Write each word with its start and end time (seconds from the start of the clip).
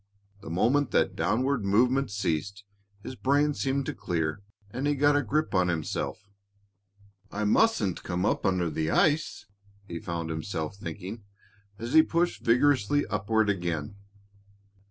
The 0.41 0.49
moment 0.49 0.89
that 0.93 1.15
downward 1.15 1.63
movement 1.63 2.09
ceased, 2.09 2.63
his 3.03 3.13
brain 3.15 3.53
seemed 3.53 3.85
to 3.85 3.93
clear 3.93 4.41
and 4.71 4.87
he 4.87 4.95
got 4.95 5.15
a 5.15 5.21
grip 5.21 5.53
on 5.53 5.67
himself. 5.67 6.27
"I 7.31 7.43
mustn't 7.43 8.01
come 8.01 8.25
up 8.25 8.43
under 8.43 8.71
the 8.71 8.89
ice," 8.89 9.45
he 9.87 9.99
found 9.99 10.31
himself 10.31 10.75
thinking, 10.77 11.23
as 11.77 11.93
he 11.93 12.01
pushed 12.01 12.41
vigorously 12.41 13.05
upward 13.11 13.47
again. 13.47 13.95